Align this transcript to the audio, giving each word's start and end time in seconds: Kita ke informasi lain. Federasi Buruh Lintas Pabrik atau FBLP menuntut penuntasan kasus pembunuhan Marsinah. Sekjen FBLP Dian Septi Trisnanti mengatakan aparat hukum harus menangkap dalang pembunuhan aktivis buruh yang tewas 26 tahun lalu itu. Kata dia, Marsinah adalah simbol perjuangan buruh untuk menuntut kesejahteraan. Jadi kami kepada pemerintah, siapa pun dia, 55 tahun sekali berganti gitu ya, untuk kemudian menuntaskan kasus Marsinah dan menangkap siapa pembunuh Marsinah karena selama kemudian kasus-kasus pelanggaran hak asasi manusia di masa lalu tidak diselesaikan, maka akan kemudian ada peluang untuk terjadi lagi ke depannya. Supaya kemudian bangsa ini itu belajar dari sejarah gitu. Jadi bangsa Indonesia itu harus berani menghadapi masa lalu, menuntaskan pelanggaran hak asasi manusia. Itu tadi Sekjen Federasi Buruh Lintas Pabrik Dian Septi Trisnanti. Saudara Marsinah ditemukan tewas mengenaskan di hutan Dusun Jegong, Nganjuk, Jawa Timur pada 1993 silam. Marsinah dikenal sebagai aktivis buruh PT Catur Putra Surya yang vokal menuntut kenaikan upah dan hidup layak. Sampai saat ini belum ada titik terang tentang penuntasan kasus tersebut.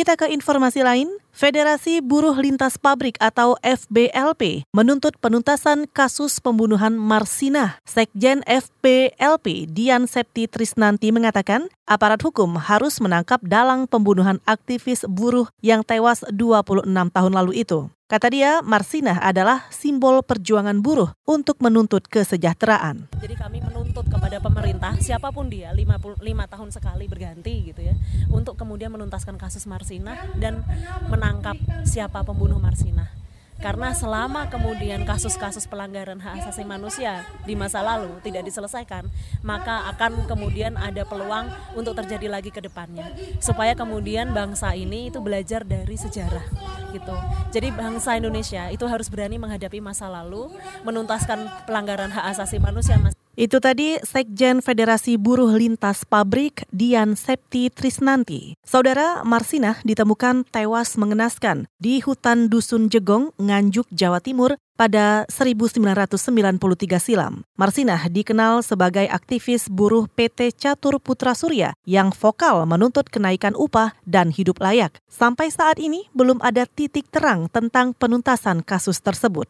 Kita 0.00 0.16
ke 0.16 0.32
informasi 0.32 0.80
lain. 0.80 1.12
Federasi 1.28 2.00
Buruh 2.00 2.32
Lintas 2.32 2.80
Pabrik 2.80 3.20
atau 3.20 3.60
FBLP 3.60 4.64
menuntut 4.72 5.12
penuntasan 5.20 5.84
kasus 5.92 6.40
pembunuhan 6.40 6.96
Marsinah. 6.96 7.76
Sekjen 7.84 8.40
FBLP 8.48 9.68
Dian 9.68 10.08
Septi 10.08 10.48
Trisnanti 10.48 11.12
mengatakan 11.12 11.68
aparat 11.84 12.24
hukum 12.24 12.56
harus 12.56 12.96
menangkap 12.96 13.44
dalang 13.44 13.84
pembunuhan 13.84 14.40
aktivis 14.48 15.04
buruh 15.04 15.52
yang 15.60 15.84
tewas 15.84 16.24
26 16.32 16.88
tahun 16.88 17.32
lalu 17.36 17.60
itu. 17.60 17.92
Kata 18.10 18.26
dia, 18.26 18.58
Marsinah 18.64 19.22
adalah 19.22 19.70
simbol 19.70 20.24
perjuangan 20.26 20.80
buruh 20.82 21.14
untuk 21.28 21.60
menuntut 21.60 22.08
kesejahteraan. 22.10 23.06
Jadi 23.20 23.36
kami 23.38 23.59
kepada 24.30 24.46
pemerintah, 24.46 24.94
siapa 25.02 25.34
pun 25.34 25.50
dia, 25.50 25.74
55 25.74 26.22
tahun 26.22 26.70
sekali 26.70 27.10
berganti 27.10 27.74
gitu 27.74 27.82
ya, 27.82 27.98
untuk 28.30 28.54
kemudian 28.54 28.94
menuntaskan 28.94 29.34
kasus 29.34 29.66
Marsinah 29.66 30.38
dan 30.38 30.62
menangkap 31.10 31.58
siapa 31.82 32.22
pembunuh 32.22 32.62
Marsinah 32.62 33.10
karena 33.58 33.92
selama 33.92 34.48
kemudian 34.48 35.04
kasus-kasus 35.04 35.66
pelanggaran 35.68 36.16
hak 36.16 36.46
asasi 36.46 36.64
manusia 36.64 37.28
di 37.44 37.52
masa 37.52 37.84
lalu 37.84 38.08
tidak 38.24 38.48
diselesaikan, 38.48 39.10
maka 39.44 39.84
akan 39.92 40.24
kemudian 40.24 40.80
ada 40.80 41.04
peluang 41.04 41.50
untuk 41.76 41.92
terjadi 41.98 42.30
lagi 42.32 42.48
ke 42.48 42.64
depannya. 42.64 43.12
Supaya 43.36 43.76
kemudian 43.76 44.32
bangsa 44.32 44.72
ini 44.72 45.12
itu 45.12 45.20
belajar 45.20 45.66
dari 45.66 45.98
sejarah 45.98 46.46
gitu. 46.96 47.12
Jadi 47.52 47.68
bangsa 47.74 48.16
Indonesia 48.16 48.72
itu 48.72 48.86
harus 48.88 49.12
berani 49.12 49.36
menghadapi 49.36 49.82
masa 49.84 50.08
lalu, 50.08 50.48
menuntaskan 50.86 51.68
pelanggaran 51.68 52.14
hak 52.14 52.32
asasi 52.32 52.56
manusia. 52.56 52.96
Itu 53.40 53.56
tadi 53.56 53.96
Sekjen 54.04 54.60
Federasi 54.60 55.16
Buruh 55.16 55.48
Lintas 55.56 56.04
Pabrik 56.04 56.68
Dian 56.68 57.16
Septi 57.16 57.72
Trisnanti. 57.72 58.52
Saudara 58.60 59.24
Marsinah 59.24 59.80
ditemukan 59.80 60.44
tewas 60.52 61.00
mengenaskan 61.00 61.64
di 61.80 62.04
hutan 62.04 62.52
Dusun 62.52 62.92
Jegong, 62.92 63.32
Nganjuk, 63.40 63.88
Jawa 63.96 64.20
Timur 64.20 64.60
pada 64.76 65.24
1993 65.32 66.60
silam. 67.00 67.40
Marsinah 67.56 68.12
dikenal 68.12 68.60
sebagai 68.60 69.08
aktivis 69.08 69.72
buruh 69.72 70.04
PT 70.12 70.52
Catur 70.60 71.00
Putra 71.00 71.32
Surya 71.32 71.72
yang 71.88 72.12
vokal 72.12 72.68
menuntut 72.68 73.08
kenaikan 73.08 73.56
upah 73.56 73.96
dan 74.04 74.36
hidup 74.36 74.60
layak. 74.60 75.00
Sampai 75.08 75.48
saat 75.48 75.80
ini 75.80 76.12
belum 76.12 76.44
ada 76.44 76.68
titik 76.68 77.08
terang 77.08 77.48
tentang 77.48 77.96
penuntasan 77.96 78.60
kasus 78.60 79.00
tersebut. 79.00 79.48